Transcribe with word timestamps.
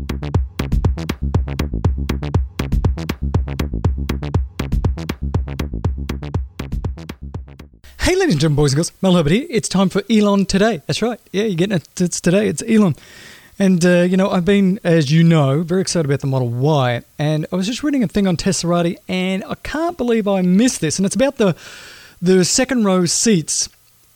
Hey, 0.00 0.06
ladies 8.16 8.34
and 8.34 8.40
gentlemen, 8.40 8.56
boys 8.56 8.72
and 8.72 8.76
girls, 8.76 8.92
Mel 9.02 9.14
Herbert 9.14 9.32
here. 9.32 9.46
It's 9.50 9.68
time 9.68 9.90
for 9.90 10.02
Elon 10.08 10.46
Today. 10.46 10.80
That's 10.86 11.02
right. 11.02 11.20
Yeah, 11.32 11.44
you're 11.44 11.54
getting 11.54 11.76
it. 11.76 12.00
It's 12.00 12.18
today. 12.18 12.48
It's 12.48 12.62
Elon. 12.66 12.96
And, 13.58 13.84
uh, 13.84 14.00
you 14.00 14.16
know, 14.16 14.30
I've 14.30 14.46
been, 14.46 14.80
as 14.84 15.12
you 15.12 15.22
know, 15.22 15.62
very 15.62 15.82
excited 15.82 16.06
about 16.06 16.20
the 16.20 16.26
Model 16.28 16.48
Y. 16.48 17.02
And 17.18 17.46
I 17.52 17.56
was 17.56 17.66
just 17.66 17.82
reading 17.82 18.02
a 18.02 18.08
thing 18.08 18.26
on 18.26 18.38
Teslarati, 18.38 18.96
and 19.06 19.44
I 19.44 19.54
can't 19.56 19.98
believe 19.98 20.26
I 20.26 20.40
missed 20.40 20.80
this. 20.80 20.98
And 20.98 21.04
it's 21.04 21.14
about 21.14 21.36
the, 21.36 21.54
the 22.22 22.46
second 22.46 22.86
row 22.86 23.04
seats 23.04 23.68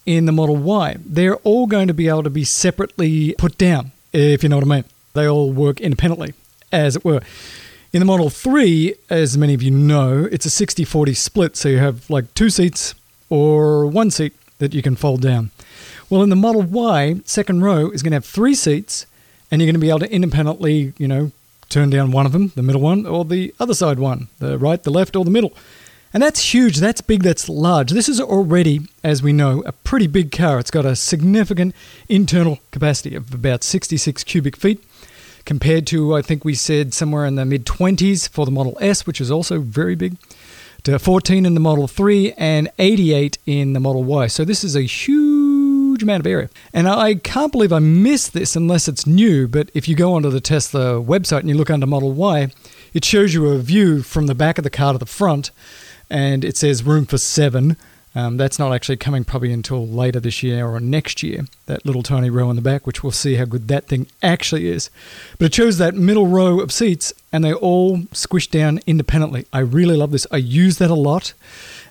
in 0.06 0.24
the 0.24 0.32
Model 0.32 0.56
Y. 0.56 0.96
They're 1.04 1.36
all 1.36 1.66
going 1.66 1.88
to 1.88 1.94
be 1.94 2.08
able 2.08 2.22
to 2.22 2.30
be 2.30 2.44
separately 2.44 3.34
put 3.36 3.58
down, 3.58 3.92
if 4.14 4.42
you 4.42 4.48
know 4.48 4.56
what 4.56 4.64
I 4.64 4.68
mean. 4.68 4.84
They 5.14 5.28
all 5.28 5.52
work 5.52 5.80
independently, 5.80 6.34
as 6.70 6.96
it 6.96 7.04
were. 7.04 7.20
In 7.92 8.00
the 8.00 8.06
Model 8.06 8.30
3, 8.30 8.94
as 9.08 9.38
many 9.38 9.54
of 9.54 9.62
you 9.62 9.70
know, 9.70 10.28
it's 10.30 10.44
a 10.44 10.50
60 10.50 10.84
40 10.84 11.14
split. 11.14 11.56
So 11.56 11.68
you 11.68 11.78
have 11.78 12.10
like 12.10 12.34
two 12.34 12.50
seats 12.50 12.94
or 13.30 13.86
one 13.86 14.10
seat 14.10 14.32
that 14.58 14.74
you 14.74 14.82
can 14.82 14.96
fold 14.96 15.22
down. 15.22 15.50
Well, 16.10 16.22
in 16.22 16.28
the 16.30 16.36
Model 16.36 16.62
Y, 16.62 17.20
second 17.24 17.62
row 17.62 17.90
is 17.90 18.02
going 18.02 18.10
to 18.10 18.16
have 18.16 18.24
three 18.24 18.54
seats, 18.54 19.06
and 19.50 19.60
you're 19.60 19.66
going 19.66 19.74
to 19.74 19.80
be 19.80 19.88
able 19.88 20.00
to 20.00 20.12
independently, 20.12 20.92
you 20.98 21.08
know, 21.08 21.30
turn 21.68 21.90
down 21.90 22.10
one 22.10 22.26
of 22.26 22.32
them, 22.32 22.52
the 22.56 22.62
middle 22.62 22.80
one, 22.80 23.06
or 23.06 23.24
the 23.24 23.54
other 23.58 23.74
side 23.74 23.98
one, 23.98 24.28
the 24.38 24.58
right, 24.58 24.82
the 24.82 24.90
left, 24.90 25.16
or 25.16 25.24
the 25.24 25.30
middle. 25.30 25.52
And 26.12 26.22
that's 26.22 26.54
huge, 26.54 26.78
that's 26.78 27.00
big, 27.00 27.24
that's 27.24 27.48
large. 27.48 27.90
This 27.90 28.08
is 28.08 28.20
already, 28.20 28.82
as 29.02 29.22
we 29.22 29.32
know, 29.32 29.62
a 29.66 29.72
pretty 29.72 30.06
big 30.06 30.30
car. 30.30 30.60
It's 30.60 30.70
got 30.70 30.86
a 30.86 30.94
significant 30.94 31.74
internal 32.08 32.60
capacity 32.70 33.16
of 33.16 33.34
about 33.34 33.64
66 33.64 34.22
cubic 34.22 34.56
feet, 34.56 34.84
compared 35.44 35.86
to, 35.88 36.14
I 36.14 36.22
think 36.22 36.44
we 36.44 36.54
said, 36.54 36.94
somewhere 36.94 37.26
in 37.26 37.34
the 37.34 37.44
mid 37.44 37.66
20s 37.66 38.28
for 38.28 38.44
the 38.44 38.52
Model 38.52 38.76
S, 38.80 39.06
which 39.06 39.20
is 39.20 39.30
also 39.30 39.60
very 39.60 39.94
big 39.94 40.16
to 40.84 40.98
14 40.98 41.46
in 41.46 41.54
the 41.54 41.60
Model 41.60 41.88
3 41.88 42.32
and 42.32 42.70
88 42.78 43.38
in 43.46 43.72
the 43.72 43.80
Model 43.80 44.04
Y. 44.04 44.26
So 44.26 44.44
this 44.44 44.62
is 44.62 44.76
a 44.76 44.82
huge 44.82 46.02
amount 46.02 46.20
of 46.20 46.26
area. 46.26 46.50
And 46.72 46.88
I 46.88 47.14
can't 47.14 47.52
believe 47.52 47.72
I 47.72 47.78
missed 47.78 48.34
this 48.34 48.54
unless 48.54 48.86
it's 48.86 49.06
new, 49.06 49.48
but 49.48 49.70
if 49.72 49.88
you 49.88 49.96
go 49.96 50.12
onto 50.12 50.30
the 50.30 50.40
Tesla 50.40 51.02
website 51.02 51.40
and 51.40 51.48
you 51.48 51.54
look 51.54 51.70
under 51.70 51.86
Model 51.86 52.12
Y, 52.12 52.50
it 52.92 53.04
shows 53.04 53.32
you 53.32 53.48
a 53.48 53.58
view 53.58 54.02
from 54.02 54.26
the 54.26 54.34
back 54.34 54.58
of 54.58 54.64
the 54.64 54.70
car 54.70 54.92
to 54.92 54.98
the 54.98 55.06
front 55.06 55.50
and 56.10 56.44
it 56.44 56.56
says 56.56 56.82
room 56.82 57.06
for 57.06 57.18
7. 57.18 57.76
Um, 58.16 58.36
that's 58.36 58.58
not 58.58 58.72
actually 58.72 58.96
coming 58.96 59.24
probably 59.24 59.52
until 59.52 59.86
later 59.86 60.20
this 60.20 60.42
year 60.42 60.66
or 60.66 60.78
next 60.78 61.22
year, 61.22 61.46
that 61.66 61.84
little 61.84 62.02
tiny 62.02 62.30
row 62.30 62.48
in 62.48 62.56
the 62.56 62.62
back, 62.62 62.86
which 62.86 63.02
we'll 63.02 63.10
see 63.10 63.34
how 63.34 63.44
good 63.44 63.66
that 63.68 63.86
thing 63.86 64.06
actually 64.22 64.68
is. 64.68 64.88
But 65.38 65.46
it 65.46 65.54
shows 65.54 65.78
that 65.78 65.94
middle 65.94 66.28
row 66.28 66.60
of 66.60 66.70
seats 66.70 67.12
and 67.32 67.42
they 67.42 67.52
all 67.52 68.02
squish 68.12 68.48
down 68.48 68.80
independently. 68.86 69.46
I 69.52 69.60
really 69.60 69.96
love 69.96 70.12
this. 70.12 70.26
I 70.30 70.36
use 70.36 70.78
that 70.78 70.90
a 70.90 70.94
lot. 70.94 71.34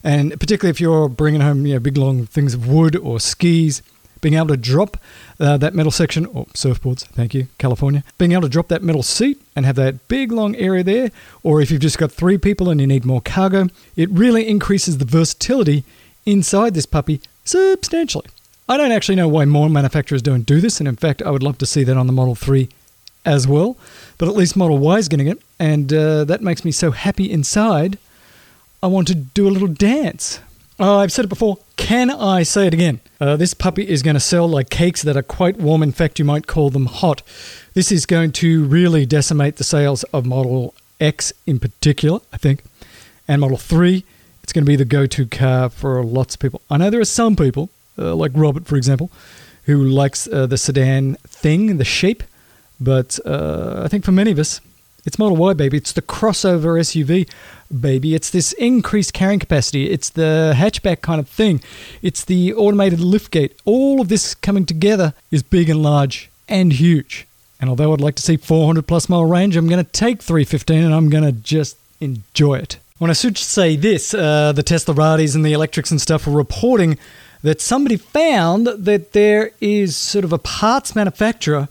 And 0.01 0.31
particularly 0.39 0.69
if 0.71 0.79
you're 0.79 1.09
bringing 1.09 1.41
home 1.41 1.65
you 1.65 1.73
know, 1.73 1.79
big 1.79 1.97
long 1.97 2.25
things 2.25 2.53
of 2.53 2.67
wood 2.67 2.95
or 2.95 3.19
skis, 3.19 3.81
being 4.21 4.35
able 4.35 4.47
to 4.47 4.57
drop 4.57 4.97
uh, 5.39 5.57
that 5.57 5.75
metal 5.75 5.91
section, 5.91 6.25
or 6.27 6.45
surfboards, 6.47 7.05
thank 7.07 7.33
you, 7.33 7.47
California, 7.57 8.05
being 8.17 8.31
able 8.31 8.43
to 8.43 8.49
drop 8.49 8.69
that 8.69 8.81
metal 8.81 9.03
seat 9.03 9.41
and 9.55 9.65
have 9.65 9.75
that 9.75 10.07
big 10.07 10.31
long 10.31 10.55
area 10.55 10.81
there, 10.81 11.11
or 11.43 11.61
if 11.61 11.69
you've 11.69 11.81
just 11.81 11.97
got 11.97 12.11
three 12.11 12.37
people 12.37 12.69
and 12.69 12.79
you 12.79 12.87
need 12.87 13.03
more 13.03 13.19
cargo, 13.19 13.67
it 13.97 14.09
really 14.09 14.47
increases 14.47 14.97
the 14.97 15.05
versatility 15.05 15.83
inside 16.25 16.73
this 16.73 16.85
puppy 16.85 17.21
substantially. 17.43 18.27
I 18.67 18.77
don't 18.77 18.91
actually 18.91 19.15
know 19.15 19.27
why 19.27 19.45
more 19.45 19.69
manufacturers 19.69 20.21
don't 20.21 20.45
do 20.45 20.61
this, 20.61 20.79
and 20.79 20.87
in 20.87 20.95
fact, 20.95 21.21
I 21.21 21.31
would 21.31 21.43
love 21.43 21.57
to 21.57 21.65
see 21.65 21.83
that 21.83 21.97
on 21.97 22.07
the 22.07 22.13
Model 22.13 22.35
3 22.35 22.69
as 23.25 23.47
well. 23.47 23.77
But 24.17 24.29
at 24.29 24.35
least 24.35 24.55
Model 24.55 24.77
Y 24.77 24.97
is 24.97 25.09
getting 25.09 25.27
it, 25.27 25.41
and 25.59 25.91
uh, 25.91 26.23
that 26.25 26.41
makes 26.41 26.63
me 26.63 26.71
so 26.71 26.91
happy 26.91 27.29
inside. 27.29 27.97
I 28.81 28.87
want 28.87 29.07
to 29.09 29.15
do 29.15 29.47
a 29.47 29.51
little 29.51 29.67
dance. 29.67 30.39
Oh, 30.79 30.97
I've 30.97 31.11
said 31.11 31.25
it 31.25 31.29
before. 31.29 31.57
Can 31.77 32.09
I 32.09 32.43
say 32.43 32.67
it 32.67 32.73
again? 32.73 32.99
Uh, 33.19 33.35
this 33.35 33.53
puppy 33.53 33.87
is 33.87 34.01
going 34.01 34.15
to 34.15 34.19
sell 34.19 34.47
like 34.47 34.69
cakes 34.69 35.01
that 35.03 35.15
are 35.15 35.23
quite 35.23 35.57
warm. 35.57 35.83
In 35.83 35.91
fact, 35.91 36.17
you 36.17 36.25
might 36.25 36.47
call 36.47 36.69
them 36.69 36.87
hot. 36.87 37.21
This 37.73 37.91
is 37.91 38.05
going 38.05 38.31
to 38.33 38.63
really 38.65 39.05
decimate 39.05 39.57
the 39.57 39.63
sales 39.63 40.03
of 40.05 40.25
Model 40.25 40.73
X 40.99 41.33
in 41.45 41.59
particular, 41.59 42.19
I 42.31 42.37
think, 42.37 42.63
and 43.27 43.41
Model 43.41 43.57
3 43.57 44.03
it's 44.43 44.53
going 44.53 44.63
to 44.63 44.67
be 44.67 44.75
the 44.75 44.85
go-to 44.85 45.25
car 45.25 45.69
for 45.69 46.03
lots 46.03 46.35
of 46.35 46.41
people. 46.41 46.61
I 46.69 46.77
know 46.77 46.89
there 46.89 47.01
are 47.01 47.05
some 47.05 47.35
people, 47.35 47.69
uh, 47.97 48.13
like 48.15 48.31
Robert, 48.35 48.65
for 48.65 48.75
example, 48.75 49.09
who 49.65 49.83
likes 49.83 50.27
uh, 50.27 50.45
the 50.45 50.57
sedan 50.57 51.15
thing, 51.25 51.77
the 51.77 51.85
shape, 51.85 52.23
but 52.79 53.19
uh, 53.25 53.81
I 53.83 53.87
think 53.87 54.03
for 54.03 54.11
many 54.11 54.31
of 54.31 54.39
us, 54.39 54.59
it's 55.05 55.19
Model 55.19 55.37
Y, 55.37 55.53
baby. 55.53 55.77
It's 55.77 55.91
the 55.91 56.01
crossover 56.01 56.79
SUV, 56.79 57.29
baby. 57.81 58.15
It's 58.15 58.29
this 58.29 58.53
increased 58.53 59.13
carrying 59.13 59.39
capacity. 59.39 59.89
It's 59.89 60.09
the 60.09 60.53
hatchback 60.55 61.01
kind 61.01 61.19
of 61.19 61.27
thing. 61.27 61.61
It's 62.01 62.23
the 62.23 62.53
automated 62.53 62.99
liftgate. 62.99 63.51
All 63.65 63.99
of 63.99 64.07
this 64.07 64.33
coming 64.33 64.65
together 64.65 65.13
is 65.29 65.43
big 65.43 65.69
and 65.69 65.83
large 65.83 66.29
and 66.47 66.71
huge. 66.73 67.27
And 67.59 67.69
although 67.69 67.93
I'd 67.93 68.01
like 68.01 68.15
to 68.15 68.21
see 68.21 68.37
400 68.37 68.87
plus 68.87 69.09
mile 69.09 69.25
range, 69.25 69.55
I'm 69.55 69.67
going 69.67 69.83
to 69.83 69.91
take 69.91 70.21
315 70.21 70.83
and 70.83 70.93
I'm 70.93 71.09
going 71.09 71.23
to 71.23 71.31
just 71.31 71.77
enjoy 71.99 72.55
it. 72.55 72.77
When 72.99 73.09
I 73.09 73.13
should 73.13 73.37
say 73.37 73.75
this, 73.75 74.13
uh, 74.13 74.51
the 74.51 74.63
Teslaratis 74.63 75.35
and 75.35 75.43
the 75.43 75.53
Electreks 75.53 75.91
and 75.91 75.99
stuff 75.99 76.27
were 76.27 76.33
reporting 76.33 76.97
that 77.41 77.59
somebody 77.59 77.97
found 77.97 78.67
that 78.67 79.13
there 79.13 79.51
is 79.59 79.97
sort 79.97 80.23
of 80.23 80.31
a 80.31 80.37
parts 80.37 80.95
manufacturer 80.95 81.67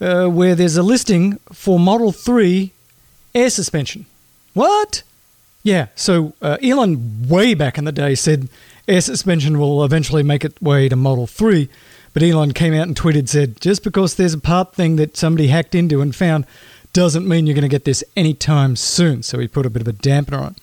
uh, 0.00 0.26
where 0.26 0.54
there's 0.54 0.76
a 0.76 0.82
listing 0.82 1.38
for 1.52 1.78
Model 1.78 2.12
3 2.12 2.72
air 3.34 3.50
suspension. 3.50 4.06
What? 4.54 5.02
Yeah, 5.62 5.88
so 5.94 6.32
uh, 6.42 6.56
Elon, 6.62 7.28
way 7.28 7.54
back 7.54 7.78
in 7.78 7.84
the 7.84 7.92
day, 7.92 8.14
said 8.14 8.48
air 8.88 9.00
suspension 9.00 9.58
will 9.58 9.84
eventually 9.84 10.22
make 10.22 10.44
its 10.44 10.60
way 10.60 10.88
to 10.88 10.96
Model 10.96 11.26
3. 11.26 11.68
But 12.12 12.22
Elon 12.22 12.52
came 12.52 12.74
out 12.74 12.86
and 12.86 12.96
tweeted, 12.96 13.28
said, 13.28 13.60
just 13.60 13.82
because 13.82 14.14
there's 14.14 14.34
a 14.34 14.38
part 14.38 14.74
thing 14.74 14.96
that 14.96 15.16
somebody 15.16 15.48
hacked 15.48 15.74
into 15.74 16.00
and 16.00 16.14
found 16.14 16.46
doesn't 16.94 17.28
mean 17.28 17.46
you're 17.46 17.54
going 17.54 17.62
to 17.62 17.68
get 17.68 17.84
this 17.84 18.02
anytime 18.16 18.76
soon. 18.76 19.22
So 19.22 19.38
he 19.38 19.46
put 19.46 19.66
a 19.66 19.70
bit 19.70 19.82
of 19.82 19.88
a 19.88 19.92
dampener 19.92 20.40
on 20.40 20.52
it. 20.52 20.58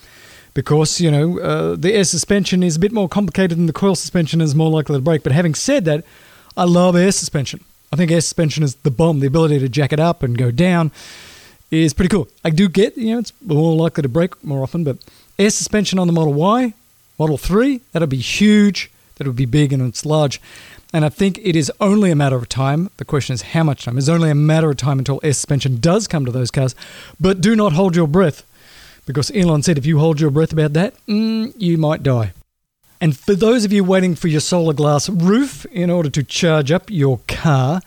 Because, 0.54 1.00
you 1.00 1.12
know, 1.12 1.40
uh, 1.40 1.76
the 1.76 1.94
air 1.94 2.04
suspension 2.04 2.64
is 2.64 2.76
a 2.76 2.80
bit 2.80 2.92
more 2.92 3.08
complicated 3.08 3.58
than 3.58 3.68
the 3.68 3.74
coil 3.74 3.96
suspension 3.96 4.42
is 4.42 4.56
more 4.56 4.70
likely 4.70 4.98
to 4.98 5.02
break. 5.02 5.24
But 5.24 5.32
having 5.32 5.54
said 5.54 5.86
that, 5.86 6.04
I 6.58 6.66
love 6.66 6.96
air 6.96 7.12
suspension. 7.12 7.64
I 7.94 7.96
think 7.96 8.12
air 8.12 8.20
suspension 8.20 8.64
is 8.64 8.76
the 8.76 8.92
bomb. 8.92 9.20
The 9.20 9.28
ability 9.28 9.60
to 9.60 9.70
jack 9.70 9.94
it 9.94 10.00
up 10.00 10.24
and 10.24 10.38
go 10.38 10.52
down 10.52 10.92
is 11.70 11.94
pretty 11.94 12.10
cool. 12.10 12.28
I 12.44 12.50
do 12.50 12.68
get, 12.68 12.98
you 12.98 13.14
know, 13.14 13.20
it's 13.20 13.34
more 13.46 13.76
likely 13.76 14.02
to 14.02 14.10
break 14.10 14.44
more 14.44 14.64
often, 14.64 14.84
but 14.84 14.98
air 15.40 15.50
suspension 15.50 16.00
on 16.00 16.08
the 16.08 16.14
Model 16.14 16.34
Y, 16.34 16.74
Model 17.18 17.38
3, 17.38 17.80
that'll 17.92 18.08
be 18.08 18.18
huge. 18.18 18.92
That'll 19.16 19.34
be 19.34 19.46
big 19.46 19.72
and 19.72 19.88
it's 19.88 20.06
large. 20.06 20.42
And 20.94 21.06
I 21.06 21.10
think 21.10 21.40
it 21.42 21.56
is 21.56 21.72
only 21.80 22.12
a 22.12 22.16
matter 22.16 22.36
of 22.36 22.50
time. 22.50 22.90
The 22.98 23.06
question 23.06 23.34
is 23.34 23.42
how 23.42 23.64
much 23.64 23.86
time. 23.86 23.98
It's 23.98 24.10
only 24.10 24.30
a 24.30 24.36
matter 24.36 24.70
of 24.70 24.78
time 24.78 25.00
until 25.00 25.22
air 25.24 25.34
suspension 25.34 25.80
does 25.80 26.08
come 26.08 26.26
to 26.26 26.32
those 26.32 26.52
cars. 26.52 26.76
But 27.20 27.40
do 27.40 27.56
not 27.56 27.74
hold 27.74 27.96
your 27.96 28.08
breath 28.08 28.44
because 29.06 29.32
Elon 29.34 29.64
said 29.64 29.78
if 29.78 29.86
you 29.86 30.00
hold 30.00 30.20
your 30.20 30.32
breath 30.32 30.52
about 30.52 30.74
that, 30.74 30.94
mm, 31.06 31.54
you 31.58 31.78
might 31.78 32.04
die. 32.04 32.34
And 33.00 33.18
for 33.18 33.34
those 33.34 33.66
of 33.66 33.74
you 33.74 33.84
waiting 33.84 34.16
for 34.16 34.28
your 34.28 34.42
solar 34.42 34.74
glass 34.74 35.10
roof 35.10 35.66
in 35.72 35.90
order 35.90 36.10
to 36.10 36.24
charge 36.24 36.72
up 36.72 36.90
your 36.90 37.20
car, 37.28 37.82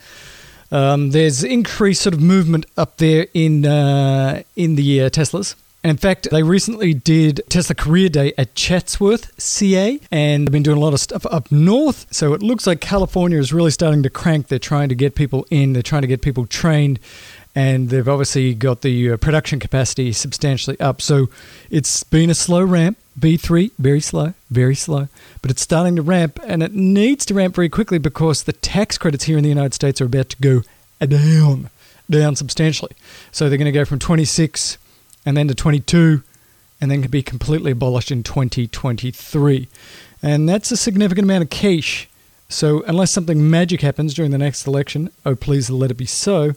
um, 0.73 1.11
there's 1.11 1.45
increased 1.45 2.03
sort 2.03 2.15
of 2.15 2.21
movement 2.21 2.67
up 2.77 2.97
there 2.97 3.29
in 3.33 3.65
uh, 3.65 4.43
in 4.57 4.75
the 4.75 5.03
uh, 5.03 5.11
Teslas. 5.11 5.55
And 5.85 5.91
in 5.91 5.97
fact, 5.99 6.31
they 6.31 6.43
recently 6.43 6.95
did 6.95 7.43
Tesla 7.51 7.75
Career 7.75 8.09
Day 8.09 8.33
at 8.39 8.55
Chatsworth, 8.55 9.39
CA, 9.39 10.01
and 10.11 10.47
they've 10.47 10.53
been 10.53 10.63
doing 10.63 10.79
a 10.79 10.81
lot 10.81 10.95
of 10.95 11.01
stuff 11.01 11.27
up 11.27 11.53
north. 11.53 12.07
So 12.11 12.33
it 12.33 12.43
looks 12.43 12.67
like 12.67 12.81
California 12.81 13.39
is 13.39 13.53
really 13.53 13.71
starting 13.71 14.03
to 14.03 14.09
crank. 14.09 14.49
They're 14.49 14.59
trying 14.59 14.89
to 14.89 14.95
get 14.95 15.15
people 15.15 15.47
in, 15.51 15.75
they're 15.75 15.83
trying 15.83 16.01
to 16.01 16.09
get 16.09 16.23
people 16.23 16.47
trained, 16.47 17.01
and 17.55 17.91
they've 17.91 18.09
obviously 18.09 18.55
got 18.55 18.81
the 18.81 19.13
uh, 19.13 19.17
production 19.19 19.61
capacity 19.61 20.11
substantially 20.13 20.81
up. 20.81 21.03
So 21.03 21.29
it's 21.69 22.03
been 22.03 22.31
a 22.31 22.35
slow 22.35 22.65
ramp. 22.65 22.97
V3, 23.21 23.71
very 23.79 24.01
slow, 24.01 24.33
very 24.51 24.75
slow, 24.75 25.07
but 25.41 25.51
it's 25.51 25.63
starting 25.63 25.95
to 25.95 26.03
ramp 26.03 26.41
and 26.45 26.65
it 26.65 26.75
needs 26.75 27.25
to 27.27 27.35
ramp 27.35 27.55
very 27.55 27.69
quickly 27.69 27.99
because 27.99 28.43
the 28.43 28.53
tax 28.53 28.99
credits 28.99 29.25
here 29.25 29.37
in 29.37 29.45
the 29.45 29.51
United 29.51 29.73
States 29.73 30.01
are 30.01 30.07
about 30.07 30.31
to 30.31 30.37
go 30.39 30.63
down, 31.07 31.71
down 32.11 32.35
substantially. 32.35 32.91
So 33.31 33.49
they're 33.49 33.57
going 33.59 33.67
to 33.67 33.73
go 33.73 33.85
from 33.85 34.01
26 34.01 34.79
and 35.25 35.37
then 35.37 35.49
to 35.49 35.55
22, 35.55 36.23
and 36.81 36.91
then 36.91 37.03
can 37.03 37.11
be 37.11 37.23
completely 37.23 37.73
abolished 37.73 38.11
in 38.11 38.23
2023. 38.23 39.69
And 40.23 40.49
that's 40.49 40.71
a 40.71 40.77
significant 40.77 41.25
amount 41.25 41.45
of 41.45 41.51
cash. 41.51 42.09
So, 42.49 42.83
unless 42.87 43.11
something 43.11 43.51
magic 43.51 43.81
happens 43.81 44.15
during 44.15 44.31
the 44.31 44.39
next 44.39 44.67
election, 44.67 45.11
oh, 45.25 45.35
please 45.35 45.71
let 45.71 45.91
it 45.91 45.95
be 45.95 46.07
so, 46.07 46.53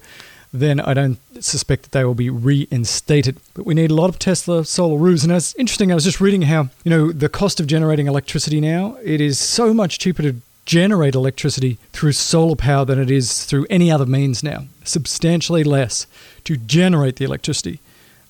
then 0.54 0.80
I 0.80 0.94
don't 0.94 1.18
suspect 1.44 1.84
that 1.84 1.92
they 1.92 2.04
will 2.06 2.16
be 2.16 2.30
reinstated. 2.30 3.38
But 3.54 3.66
we 3.66 3.74
need 3.74 3.92
a 3.92 3.96
lot 3.96 4.10
of 4.10 4.20
Tesla 4.20 4.66
solar 4.66 4.98
roofs. 4.98 5.24
And 5.24 5.32
it's 5.32 5.56
interesting, 5.56 5.92
I 5.92 5.96
was 5.96 6.04
just 6.04 6.22
reading 6.22 6.44
how, 6.44 6.70
you 6.84 6.90
know, 6.90 7.12
the 7.12 7.30
cost 7.30 7.60
of 7.60 7.68
generating 7.68 8.08
electricity 8.08 8.62
now, 8.62 8.98
it 9.04 9.22
is 9.22 9.40
so 9.40 9.74
much 9.74 10.00
cheaper 10.00 10.24
to 10.24 10.36
generate 10.66 11.16
electricity 11.16 11.78
through 11.94 12.12
solar 12.12 12.56
power 12.56 12.84
than 12.86 13.00
it 13.00 13.10
is 13.10 13.46
through 13.46 13.66
any 13.70 13.90
other 13.90 14.06
means 14.06 14.44
now. 14.44 14.66
Substantially 14.84 15.64
less 15.64 16.08
to 16.44 16.58
generate 16.58 17.16
the 17.16 17.26
electricity. 17.26 17.80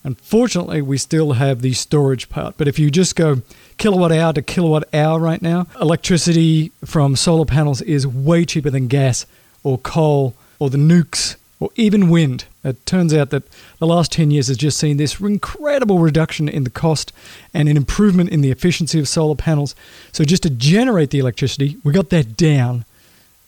Unfortunately, 0.07 0.81
we 0.81 0.97
still 0.97 1.33
have 1.33 1.61
the 1.61 1.73
storage 1.73 2.29
part. 2.29 2.55
But 2.55 2.69
if 2.69 2.79
you 2.79 2.89
just 2.89 3.17
go 3.17 3.41
kilowatt 3.77 4.13
hour 4.13 4.31
to 4.31 4.41
kilowatt 4.41 4.85
hour 4.93 5.19
right 5.19 5.41
now, 5.41 5.67
electricity 5.81 6.71
from 6.85 7.17
solar 7.17 7.43
panels 7.43 7.81
is 7.81 8.07
way 8.07 8.45
cheaper 8.45 8.69
than 8.69 8.87
gas 8.87 9.25
or 9.65 9.77
coal 9.77 10.33
or 10.59 10.69
the 10.69 10.77
nukes 10.77 11.35
or 11.59 11.71
even 11.75 12.09
wind. 12.09 12.45
It 12.63 12.85
turns 12.85 13.13
out 13.13 13.31
that 13.31 13.43
the 13.79 13.85
last 13.85 14.13
10 14.13 14.31
years 14.31 14.47
has 14.47 14.55
just 14.55 14.77
seen 14.79 14.95
this 14.95 15.19
incredible 15.19 15.99
reduction 15.99 16.47
in 16.47 16.63
the 16.63 16.69
cost 16.69 17.11
and 17.53 17.67
an 17.67 17.75
improvement 17.75 18.29
in 18.29 18.39
the 18.39 18.49
efficiency 18.49 19.01
of 19.01 19.09
solar 19.09 19.35
panels. 19.35 19.75
So, 20.13 20.23
just 20.23 20.43
to 20.43 20.49
generate 20.49 21.09
the 21.09 21.19
electricity, 21.19 21.75
we 21.83 21.91
got 21.91 22.11
that 22.11 22.37
down. 22.37 22.85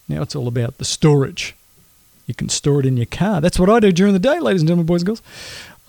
Now 0.08 0.20
it's 0.20 0.36
all 0.36 0.46
about 0.46 0.76
the 0.76 0.84
storage. 0.84 1.54
You 2.30 2.34
can 2.34 2.48
store 2.48 2.78
it 2.78 2.86
in 2.86 2.96
your 2.96 3.06
car. 3.06 3.40
That's 3.40 3.58
what 3.58 3.68
I 3.68 3.80
do 3.80 3.90
during 3.90 4.12
the 4.12 4.20
day, 4.20 4.38
ladies 4.38 4.62
and 4.62 4.68
gentlemen, 4.68 4.86
boys 4.86 5.02
and 5.02 5.06
girls. 5.06 5.22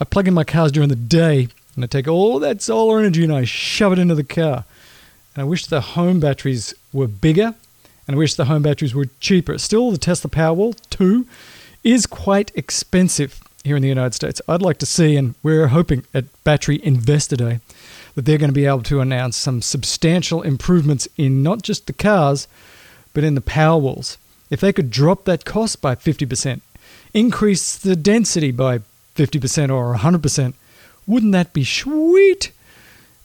I 0.01 0.03
plug 0.03 0.27
in 0.27 0.33
my 0.33 0.43
cars 0.43 0.71
during 0.71 0.89
the 0.89 0.95
day 0.95 1.47
and 1.75 1.83
I 1.83 1.87
take 1.87 2.07
all 2.07 2.39
that 2.39 2.63
solar 2.63 2.97
energy 2.97 3.23
and 3.23 3.31
I 3.31 3.45
shove 3.45 3.93
it 3.93 3.99
into 3.99 4.15
the 4.15 4.23
car. 4.23 4.65
And 5.35 5.41
I 5.41 5.43
wish 5.43 5.67
the 5.67 5.79
home 5.79 6.19
batteries 6.19 6.73
were 6.91 7.07
bigger 7.07 7.53
and 8.07 8.15
I 8.15 8.17
wish 8.17 8.33
the 8.33 8.45
home 8.45 8.63
batteries 8.63 8.95
were 8.95 9.05
cheaper. 9.19 9.59
Still, 9.59 9.91
the 9.91 9.99
Tesla 9.99 10.31
Powerwall 10.31 10.75
2 10.89 11.27
is 11.83 12.07
quite 12.07 12.51
expensive 12.55 13.39
here 13.63 13.75
in 13.75 13.83
the 13.83 13.87
United 13.89 14.15
States. 14.15 14.41
I'd 14.47 14.63
like 14.63 14.79
to 14.79 14.87
see, 14.87 15.15
and 15.15 15.35
we're 15.43 15.67
hoping 15.67 16.03
at 16.15 16.25
Battery 16.43 16.83
Investor 16.83 17.35
Day, 17.35 17.59
that 18.15 18.25
they're 18.25 18.39
going 18.39 18.49
to 18.49 18.55
be 18.55 18.65
able 18.65 18.81
to 18.83 19.01
announce 19.01 19.37
some 19.37 19.61
substantial 19.61 20.41
improvements 20.41 21.07
in 21.15 21.43
not 21.43 21.61
just 21.61 21.85
the 21.85 21.93
cars, 21.93 22.47
but 23.13 23.23
in 23.23 23.35
the 23.35 23.41
Powerwalls. 23.41 24.17
If 24.49 24.61
they 24.61 24.73
could 24.73 24.89
drop 24.89 25.25
that 25.25 25.45
cost 25.45 25.79
by 25.79 25.93
50%, 25.93 26.61
increase 27.13 27.77
the 27.77 27.95
density 27.95 28.49
by 28.49 28.81
50% 29.15 29.73
or 29.73 29.95
100%, 29.95 30.53
wouldn't 31.07 31.31
that 31.31 31.53
be 31.53 31.63
sweet? 31.63 32.51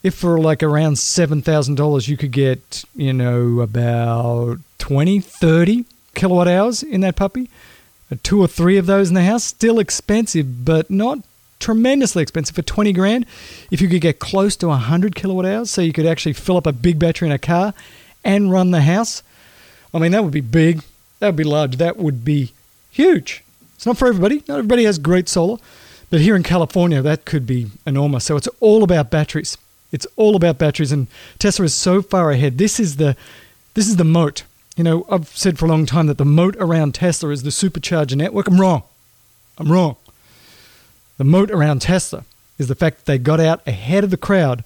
If 0.02 0.14
for 0.14 0.38
like 0.38 0.62
around 0.62 0.94
$7,000 0.94 2.08
you 2.08 2.16
could 2.16 2.30
get, 2.30 2.84
you 2.94 3.12
know, 3.12 3.60
about 3.60 4.58
20, 4.78 5.20
30 5.20 5.84
kilowatt 6.14 6.48
hours 6.48 6.82
in 6.82 7.00
that 7.02 7.16
puppy, 7.16 7.50
uh, 8.10 8.16
two 8.22 8.40
or 8.40 8.46
three 8.46 8.76
of 8.76 8.86
those 8.86 9.08
in 9.08 9.14
the 9.14 9.24
house, 9.24 9.44
still 9.44 9.78
expensive, 9.78 10.64
but 10.64 10.90
not 10.90 11.18
tremendously 11.58 12.22
expensive 12.22 12.54
for 12.54 12.62
20 12.62 12.92
grand. 12.92 13.26
If 13.70 13.80
you 13.80 13.88
could 13.88 14.00
get 14.00 14.18
close 14.18 14.56
to 14.56 14.68
100 14.68 15.14
kilowatt 15.14 15.46
hours, 15.46 15.70
so 15.70 15.82
you 15.82 15.92
could 15.92 16.06
actually 16.06 16.34
fill 16.34 16.56
up 16.56 16.66
a 16.66 16.72
big 16.72 16.98
battery 16.98 17.28
in 17.28 17.32
a 17.32 17.38
car 17.38 17.74
and 18.24 18.52
run 18.52 18.70
the 18.70 18.82
house, 18.82 19.22
I 19.92 19.98
mean, 19.98 20.12
that 20.12 20.22
would 20.22 20.32
be 20.32 20.40
big. 20.40 20.82
That 21.18 21.28
would 21.28 21.36
be 21.36 21.44
large. 21.44 21.78
That 21.78 21.96
would 21.96 22.24
be 22.24 22.52
huge. 22.90 23.42
It's 23.86 23.88
not 23.88 23.98
for 23.98 24.08
everybody. 24.08 24.42
Not 24.48 24.58
everybody 24.58 24.82
has 24.82 24.98
great 24.98 25.28
solar. 25.28 25.58
But 26.10 26.20
here 26.20 26.34
in 26.34 26.42
California, 26.42 27.00
that 27.02 27.24
could 27.24 27.46
be 27.46 27.70
enormous. 27.86 28.24
So 28.24 28.36
it's 28.36 28.48
all 28.58 28.82
about 28.82 29.12
batteries. 29.12 29.56
It's 29.92 30.08
all 30.16 30.34
about 30.34 30.58
batteries, 30.58 30.90
and 30.90 31.06
Tesla 31.38 31.66
is 31.66 31.74
so 31.74 32.02
far 32.02 32.32
ahead. 32.32 32.58
This 32.58 32.80
is 32.80 32.96
the 32.96 33.14
this 33.74 33.86
is 33.86 33.94
the 33.94 34.04
moat. 34.04 34.42
You 34.76 34.82
know, 34.82 35.06
I've 35.08 35.28
said 35.28 35.56
for 35.56 35.66
a 35.66 35.68
long 35.68 35.86
time 35.86 36.08
that 36.08 36.18
the 36.18 36.24
moat 36.24 36.56
around 36.58 36.96
Tesla 36.96 37.30
is 37.30 37.44
the 37.44 37.50
supercharger 37.50 38.16
network. 38.16 38.48
I'm 38.48 38.60
wrong. 38.60 38.82
I'm 39.56 39.70
wrong. 39.70 39.94
The 41.18 41.24
moat 41.24 41.52
around 41.52 41.80
Tesla 41.80 42.24
is 42.58 42.66
the 42.66 42.74
fact 42.74 42.96
that 42.96 43.06
they 43.06 43.18
got 43.18 43.38
out 43.38 43.64
ahead 43.68 44.02
of 44.02 44.10
the 44.10 44.16
crowd 44.16 44.64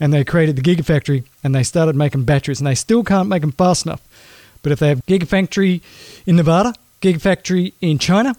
and 0.00 0.14
they 0.14 0.24
created 0.24 0.56
the 0.56 0.62
Gigafactory 0.62 1.24
and 1.44 1.54
they 1.54 1.62
started 1.62 1.94
making 1.94 2.24
batteries 2.24 2.58
and 2.58 2.66
they 2.66 2.74
still 2.74 3.04
can't 3.04 3.28
make 3.28 3.42
them 3.42 3.52
fast 3.52 3.84
enough. 3.84 4.00
But 4.62 4.72
if 4.72 4.78
they 4.78 4.88
have 4.88 5.04
Gigafactory 5.04 5.82
in 6.24 6.36
Nevada, 6.36 6.72
Gigafactory 7.02 7.74
in 7.82 7.98
China, 7.98 8.34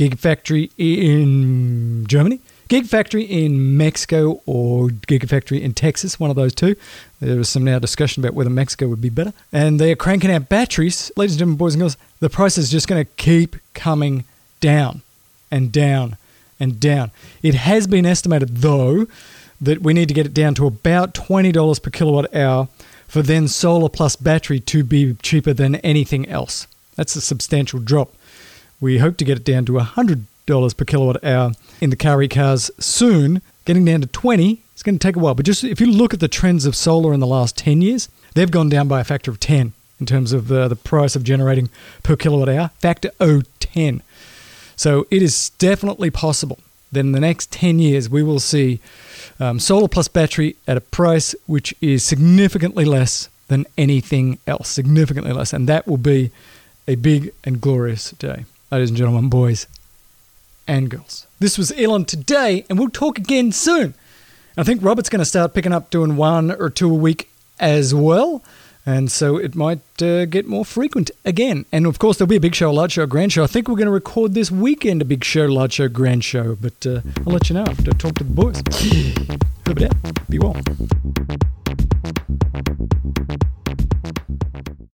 Gigafactory 0.00 0.70
in 0.78 2.06
Germany, 2.06 2.40
Gigafactory 2.70 3.28
in 3.28 3.76
Mexico 3.76 4.40
or 4.46 4.88
Gigafactory 4.88 5.60
in 5.60 5.74
Texas, 5.74 6.18
one 6.18 6.30
of 6.30 6.36
those 6.36 6.54
two. 6.54 6.74
There 7.20 7.36
was 7.36 7.50
some 7.50 7.64
now 7.64 7.78
discussion 7.78 8.24
about 8.24 8.32
whether 8.32 8.48
Mexico 8.48 8.88
would 8.88 9.02
be 9.02 9.10
better. 9.10 9.34
And 9.52 9.78
they 9.78 9.92
are 9.92 9.96
cranking 9.96 10.30
out 10.30 10.48
batteries. 10.48 11.12
Ladies 11.16 11.34
and 11.34 11.40
gentlemen, 11.40 11.58
boys 11.58 11.74
and 11.74 11.82
girls, 11.82 11.98
the 12.18 12.30
price 12.30 12.56
is 12.56 12.70
just 12.70 12.88
going 12.88 13.04
to 13.04 13.10
keep 13.16 13.56
coming 13.74 14.24
down 14.60 15.02
and 15.50 15.70
down 15.70 16.16
and 16.58 16.80
down. 16.80 17.10
It 17.42 17.54
has 17.54 17.86
been 17.86 18.06
estimated, 18.06 18.58
though, 18.58 19.06
that 19.60 19.82
we 19.82 19.92
need 19.92 20.08
to 20.08 20.14
get 20.14 20.24
it 20.24 20.32
down 20.32 20.54
to 20.54 20.66
about 20.66 21.12
$20 21.12 21.82
per 21.82 21.90
kilowatt 21.90 22.34
hour 22.34 22.68
for 23.06 23.20
then 23.20 23.48
solar 23.48 23.90
plus 23.90 24.16
battery 24.16 24.60
to 24.60 24.82
be 24.82 25.12
cheaper 25.14 25.52
than 25.52 25.74
anything 25.76 26.26
else. 26.26 26.66
That's 26.94 27.16
a 27.16 27.20
substantial 27.20 27.80
drop. 27.80 28.14
We 28.80 28.98
hope 28.98 29.16
to 29.18 29.24
get 29.24 29.38
it 29.38 29.44
down 29.44 29.66
to 29.66 29.72
$100 29.72 30.76
per 30.76 30.84
kilowatt 30.84 31.22
hour 31.24 31.52
in 31.80 31.90
the 31.90 31.96
car 31.96 32.26
cars 32.28 32.70
soon. 32.78 33.42
Getting 33.64 33.84
down 33.84 34.00
to 34.00 34.06
20 34.06 34.62
it's 34.80 34.82
going 34.82 34.98
to 34.98 35.06
take 35.06 35.16
a 35.16 35.18
while. 35.18 35.34
But 35.34 35.44
just 35.44 35.62
if 35.62 35.78
you 35.78 35.88
look 35.88 36.14
at 36.14 36.20
the 36.20 36.26
trends 36.28 36.64
of 36.64 36.74
solar 36.74 37.12
in 37.12 37.20
the 37.20 37.26
last 37.26 37.54
10 37.58 37.82
years, 37.82 38.08
they've 38.32 38.50
gone 38.50 38.70
down 38.70 38.88
by 38.88 39.00
a 39.00 39.04
factor 39.04 39.30
of 39.30 39.38
10 39.38 39.74
in 40.00 40.06
terms 40.06 40.32
of 40.32 40.50
uh, 40.50 40.68
the 40.68 40.76
price 40.76 41.14
of 41.14 41.22
generating 41.22 41.68
per 42.02 42.16
kilowatt 42.16 42.48
hour, 42.48 42.70
factor 42.78 43.10
010. 43.18 44.02
So 44.74 45.06
it 45.10 45.20
is 45.20 45.50
definitely 45.58 46.10
possible 46.10 46.58
that 46.92 47.00
in 47.00 47.12
the 47.12 47.20
next 47.20 47.52
10 47.52 47.78
years 47.78 48.08
we 48.08 48.22
will 48.22 48.40
see 48.40 48.80
um, 49.38 49.60
solar 49.60 49.86
plus 49.86 50.08
battery 50.08 50.56
at 50.66 50.78
a 50.78 50.80
price 50.80 51.34
which 51.46 51.74
is 51.82 52.02
significantly 52.02 52.86
less 52.86 53.28
than 53.48 53.66
anything 53.76 54.38
else, 54.46 54.70
significantly 54.70 55.34
less. 55.34 55.52
And 55.52 55.68
that 55.68 55.86
will 55.86 55.98
be 55.98 56.30
a 56.88 56.94
big 56.94 57.34
and 57.44 57.60
glorious 57.60 58.12
day 58.12 58.46
ladies 58.70 58.90
and 58.90 58.96
gentlemen, 58.96 59.28
boys 59.28 59.66
and 60.68 60.88
girls. 60.90 61.26
This 61.40 61.58
was 61.58 61.72
Elon 61.72 62.04
today, 62.04 62.64
and 62.68 62.78
we'll 62.78 62.88
talk 62.88 63.18
again 63.18 63.50
soon. 63.50 63.94
I 64.56 64.62
think 64.62 64.82
Robert's 64.82 65.08
going 65.08 65.20
to 65.20 65.24
start 65.24 65.54
picking 65.54 65.72
up 65.72 65.90
doing 65.90 66.16
one 66.16 66.52
or 66.52 66.70
two 66.70 66.90
a 66.90 66.94
week 66.94 67.30
as 67.58 67.94
well. 67.94 68.44
And 68.86 69.10
so 69.10 69.36
it 69.36 69.54
might 69.54 69.80
uh, 70.00 70.24
get 70.24 70.46
more 70.46 70.64
frequent 70.64 71.10
again. 71.24 71.66
And 71.72 71.86
of 71.86 71.98
course, 71.98 72.16
there'll 72.16 72.28
be 72.28 72.36
a 72.36 72.40
big 72.40 72.54
show, 72.54 72.70
a 72.70 72.72
large 72.72 72.92
show, 72.92 73.02
a 73.02 73.06
grand 73.06 73.32
show. 73.32 73.42
I 73.44 73.46
think 73.46 73.68
we're 73.68 73.76
going 73.76 73.86
to 73.86 73.92
record 73.92 74.34
this 74.34 74.50
weekend 74.50 75.02
a 75.02 75.04
big 75.04 75.24
show, 75.24 75.46
large 75.46 75.74
show, 75.74 75.88
grand 75.88 76.24
show. 76.24 76.56
But 76.56 76.86
uh, 76.86 77.00
I'll 77.26 77.32
let 77.32 77.50
you 77.50 77.54
know 77.54 77.64
after 77.64 77.90
I 77.90 77.94
talk 77.94 78.14
to 78.16 78.24
the 78.24 78.30
boys. 78.30 78.62
Be 80.28 80.38
well. 80.38 80.56